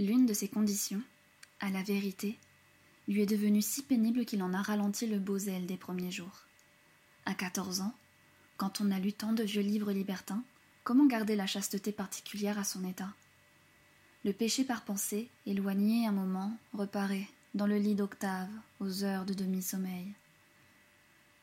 L'une 0.00 0.26
de 0.26 0.32
ces 0.32 0.46
conditions, 0.46 1.02
à 1.58 1.70
la 1.70 1.82
vérité, 1.82 2.38
lui 3.08 3.22
est 3.22 3.26
devenue 3.26 3.62
si 3.62 3.82
pénible 3.82 4.24
qu'il 4.24 4.44
en 4.44 4.54
a 4.54 4.62
ralenti 4.62 5.08
le 5.08 5.18
beau 5.18 5.38
zèle 5.38 5.66
des 5.66 5.76
premiers 5.76 6.12
jours. 6.12 6.44
À 7.26 7.34
quatorze 7.34 7.80
ans, 7.80 7.92
quand 8.58 8.80
on 8.80 8.92
a 8.92 9.00
lu 9.00 9.12
tant 9.12 9.32
de 9.32 9.42
vieux 9.42 9.62
livres 9.62 9.90
libertins, 9.90 10.44
comment 10.84 11.06
garder 11.06 11.34
la 11.34 11.48
chasteté 11.48 11.90
particulière 11.90 12.60
à 12.60 12.64
son 12.64 12.84
état? 12.84 13.12
Le 14.24 14.32
péché 14.32 14.62
par 14.62 14.84
pensée, 14.84 15.28
éloigné 15.46 16.06
un 16.06 16.12
moment, 16.12 16.56
reparaît, 16.74 17.26
dans 17.54 17.66
le 17.66 17.78
lit 17.78 17.96
d'Octave, 17.96 18.50
aux 18.78 19.02
heures 19.02 19.24
de 19.24 19.34
demi-sommeil. 19.34 20.14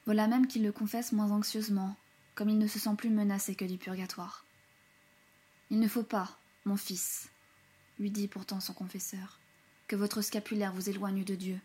Voilà 0.06 0.28
même 0.30 0.48
qu'il 0.48 0.64
le 0.64 0.72
confesse 0.72 1.12
moins 1.12 1.32
anxieusement, 1.32 1.98
comme 2.36 2.50
il 2.50 2.58
ne 2.58 2.68
se 2.68 2.80
sent 2.80 2.96
plus 2.98 3.10
menacé 3.10 3.54
que 3.54 3.66
du 3.66 3.78
purgatoire. 3.78 4.46
Il 5.70 5.82
ne 5.82 5.90
faut 5.90 6.04
pas, 6.04 6.40
mon 6.64 6.78
fils, 6.78 7.28
lui 8.00 8.12
dit 8.12 8.28
pourtant 8.28 8.60
son 8.60 8.74
confesseur, 8.74 9.40
que 9.88 9.96
votre 9.96 10.22
scapulaire 10.22 10.74
vous 10.74 10.90
éloigne 10.90 11.24
de 11.24 11.36
Dieu. 11.36 11.60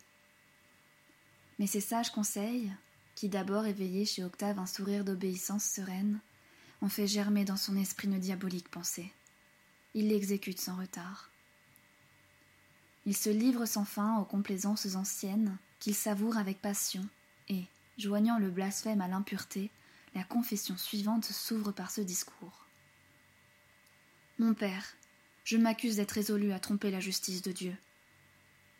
Mais 1.59 1.67
ces 1.67 1.81
sages 1.81 2.11
conseils, 2.11 2.71
qui 3.15 3.29
d'abord 3.29 3.65
éveillaient 3.65 4.05
chez 4.05 4.23
Octave 4.23 4.59
un 4.59 4.65
sourire 4.65 5.03
d'obéissance 5.03 5.63
sereine, 5.63 6.19
ont 6.81 6.89
fait 6.89 7.07
germer 7.07 7.45
dans 7.45 7.57
son 7.57 7.75
esprit 7.75 8.07
une 8.07 8.19
diabolique 8.19 8.69
pensée. 8.69 9.11
Il 9.93 10.07
l'exécute 10.07 10.59
sans 10.59 10.77
retard. 10.77 11.29
Il 13.05 13.15
se 13.15 13.29
livre 13.29 13.65
sans 13.65 13.85
fin 13.85 14.17
aux 14.19 14.25
complaisances 14.25 14.95
anciennes, 14.95 15.57
qu'il 15.79 15.95
savoure 15.95 16.37
avec 16.37 16.61
passion, 16.61 17.07
et, 17.49 17.65
joignant 17.97 18.39
le 18.39 18.49
blasphème 18.49 19.01
à 19.01 19.07
l'impureté, 19.07 19.71
la 20.13 20.23
confession 20.23 20.77
suivante 20.77 21.25
s'ouvre 21.25 21.71
par 21.71 21.91
ce 21.91 22.01
discours. 22.01 22.65
Mon 24.39 24.53
père, 24.53 24.85
je 25.51 25.57
m'accuse 25.57 25.97
d'être 25.97 26.13
résolu 26.13 26.53
à 26.53 26.59
tromper 26.59 26.91
la 26.91 27.01
justice 27.01 27.41
de 27.41 27.51
Dieu. 27.51 27.75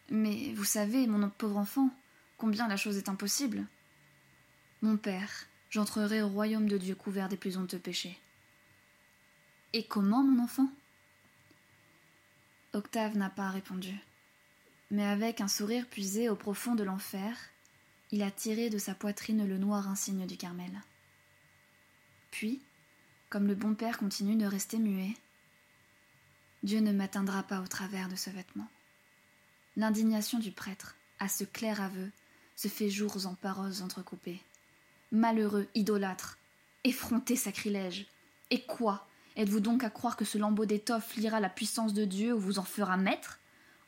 Mais 0.10 0.54
vous 0.54 0.64
savez, 0.64 1.06
mon 1.06 1.30
pauvre 1.30 1.58
enfant, 1.58 1.90
combien 2.38 2.70
la 2.70 2.78
chose 2.78 2.96
est 2.96 3.10
impossible. 3.10 3.66
Mon 4.82 4.96
père, 4.96 5.48
j'entrerai 5.70 6.22
au 6.22 6.30
royaume 6.30 6.70
de 6.70 6.78
Dieu 6.78 6.96
couvert 6.96 7.28
des 7.28 7.36
plus 7.36 7.58
honteux 7.58 7.78
péchés. 7.78 8.18
Et 9.74 9.84
comment, 9.84 10.24
mon 10.24 10.42
enfant? 10.42 10.70
Octave 12.72 13.18
n'a 13.18 13.30
pas 13.30 13.50
répondu. 13.50 13.94
Mais 14.92 15.04
avec 15.04 15.42
un 15.42 15.50
sourire 15.50 15.86
puisé 15.88 16.30
au 16.30 16.38
profond 16.38 16.76
de 16.76 16.84
l'enfer, 16.84 17.38
il 18.12 18.24
a 18.24 18.32
tiré 18.32 18.70
de 18.70 18.78
sa 18.78 18.96
poitrine 18.96 19.46
le 19.46 19.58
noir 19.58 19.90
insigne 19.90 20.26
du 20.26 20.38
Carmel. 20.38 20.72
Puis, 22.32 22.62
comme 23.30 23.48
le 23.48 23.56
bon 23.56 23.76
père 23.76 23.98
continue 23.98 24.38
de 24.38 24.46
rester 24.46 24.78
muet, 24.78 25.18
Dieu 26.64 26.80
ne 26.80 26.92
m'atteindra 26.92 27.44
pas 27.44 27.60
au 27.62 27.68
travers 27.68 28.08
de 28.08 28.16
ce 28.16 28.30
vêtement. 28.30 28.68
L'indignation 29.78 30.38
du 30.38 30.52
prêtre, 30.52 30.96
à 31.20 31.28
ce 31.28 31.44
clair 31.44 31.82
aveu, 31.82 32.12
se 32.56 32.68
fait 32.68 32.90
jours 32.90 33.26
en 33.26 33.34
paroles 33.34 33.82
entrecoupées. 33.82 34.42
Malheureux 35.12 35.68
idolâtre, 35.74 36.38
effronté 36.84 37.36
sacrilège. 37.36 38.06
Et 38.52 38.62
quoi? 38.62 39.08
Êtes-vous 39.38 39.60
donc 39.60 39.84
à 39.84 39.90
croire 39.90 40.18
que 40.18 40.26
ce 40.26 40.38
lambeau 40.38 40.66
d'étoffe 40.66 41.16
lira 41.16 41.40
la 41.40 41.50
puissance 41.50 41.94
de 41.94 42.06
Dieu 42.06 42.34
ou 42.34 42.40
vous 42.40 42.60
en 42.60 42.64
fera 42.64 42.98
maître? 42.98 43.40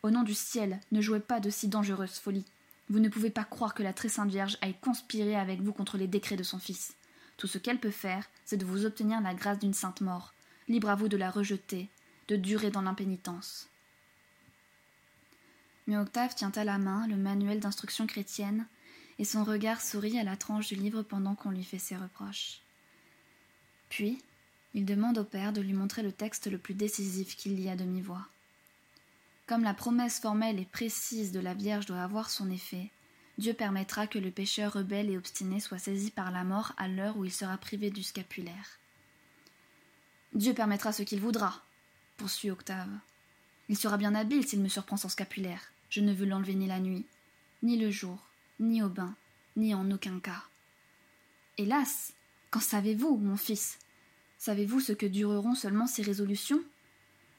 Au 0.01 0.09
nom 0.09 0.23
du 0.23 0.33
ciel, 0.33 0.79
ne 0.91 1.01
jouez 1.01 1.19
pas 1.19 1.39
de 1.39 1.49
si 1.49 1.67
dangereuses 1.67 2.17
folies. 2.17 2.45
Vous 2.89 2.99
ne 2.99 3.09
pouvez 3.09 3.29
pas 3.29 3.44
croire 3.44 3.73
que 3.73 3.83
la 3.83 3.94
très 3.94 4.09
sainte 4.09 4.29
Vierge 4.29 4.57
aille 4.61 4.79
conspirer 4.81 5.35
avec 5.35 5.61
vous 5.61 5.73
contre 5.73 5.97
les 5.97 6.07
décrets 6.07 6.38
de 6.38 6.44
son 6.44 6.59
Fils. 6.59 6.95
Tout 7.38 7.47
ce 7.47 7.57
qu'elle 7.57 7.79
peut 7.79 7.91
faire, 7.91 8.25
c'est 8.45 8.57
de 8.57 8.66
vous 8.66 8.85
obtenir 8.85 9.21
la 9.21 9.33
grâce 9.33 9.59
d'une 9.59 9.73
sainte 9.73 10.01
mort. 10.01 10.33
Libre 10.67 10.89
à 10.89 10.95
vous 10.95 11.07
de 11.07 11.17
la 11.17 11.29
rejeter, 11.29 11.89
de 12.27 12.35
durer 12.35 12.71
dans 12.71 12.81
l'impénitence 12.81 13.67
mais 15.88 15.97
Octave 15.97 16.35
tient 16.35 16.52
à 16.55 16.63
la 16.63 16.77
main 16.77 17.07
le 17.07 17.16
manuel 17.16 17.59
d'instruction 17.59 18.07
chrétienne, 18.07 18.66
et 19.19 19.25
son 19.25 19.43
regard 19.43 19.81
sourit 19.81 20.17
à 20.17 20.23
la 20.23 20.38
tranche 20.38 20.67
du 20.69 20.75
livre 20.75 21.03
pendant 21.03 21.35
qu'on 21.35 21.51
lui 21.51 21.63
fait 21.63 21.79
ses 21.79 21.95
reproches. 21.95 22.61
Puis, 23.89 24.22
il 24.73 24.85
demande 24.85 25.19
au 25.19 25.23
père 25.23 25.53
de 25.53 25.61
lui 25.61 25.73
montrer 25.73 26.01
le 26.01 26.11
texte 26.11 26.50
le 26.50 26.57
plus 26.57 26.73
décisif 26.73 27.35
qu'il 27.35 27.56
lit 27.56 27.69
à 27.69 27.75
demi-voix. 27.75 28.25
Comme 29.45 29.63
la 29.63 29.73
promesse 29.73 30.19
formelle 30.19 30.59
et 30.59 30.66
précise 30.66 31.31
de 31.31 31.40
la 31.40 31.53
Vierge 31.53 31.85
doit 31.85 32.01
avoir 32.01 32.29
son 32.29 32.50
effet, 32.50 32.90
Dieu 33.38 33.53
permettra 33.53 34.07
que 34.07 34.19
le 34.19 34.31
pécheur 34.31 34.73
rebelle 34.73 35.09
et 35.09 35.17
obstiné 35.17 35.59
soit 35.59 35.79
saisi 35.79 36.11
par 36.11 36.31
la 36.31 36.44
mort 36.44 36.73
à 36.78 36.88
l'heure 36.88 37.17
où 37.17 37.25
il 37.25 37.31
sera 37.31 37.57
privé 37.57 37.91
du 37.91 38.03
scapulaire. 38.03 38.79
Dieu 40.34 40.53
permettra 40.53 40.91
ce 40.91 41.03
qu'il 41.03 41.19
voudra, 41.19 41.63
poursuit 42.18 42.51
Octave. 42.51 42.90
Il 43.69 43.78
sera 43.78 43.97
bien 43.97 44.16
habile 44.16 44.46
s'il 44.46 44.62
me 44.62 44.69
surprend 44.69 44.97
sans 44.97 45.09
scapulaire. 45.09 45.72
Je 45.90 46.01
ne 46.01 46.13
veux 46.13 46.25
l'enlever 46.25 46.56
ni 46.56 46.68
la 46.68 46.79
nuit, 46.79 47.06
ni 47.62 47.78
le 47.78 47.91
jour, 47.91 48.18
ni 48.59 48.81
au 48.81 48.90
bain, 48.90 49.16
ni 49.56 49.74
en 49.74 49.90
aucun 49.91 50.19
cas. 50.19 50.44
Hélas, 51.57 52.13
qu'en 52.52 52.59
savez-vous, 52.59 53.18
mon 53.18 53.38
fils? 53.38 53.78
Savez-vous 54.38 54.79
ce 54.79 54.91
que 54.91 55.06
dureront 55.06 55.56
seulement 55.56 55.88
ces 55.88 56.02
résolutions? 56.02 56.62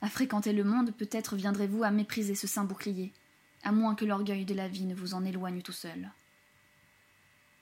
À 0.00 0.08
fréquenter 0.08 0.52
le 0.52 0.64
monde, 0.64 0.92
peut-être 0.92 1.36
viendrez-vous 1.36 1.82
à 1.82 1.90
mépriser 1.90 2.34
ce 2.34 2.46
saint 2.46 2.64
bouclier, 2.64 3.12
à 3.62 3.72
moins 3.72 3.94
que 3.94 4.04
l'orgueil 4.04 4.44
de 4.44 4.54
la 4.54 4.68
vie 4.68 4.84
ne 4.84 4.94
vous 4.94 5.14
en 5.14 5.24
éloigne 5.24 5.62
tout 5.62 5.72
seul. 5.72 6.10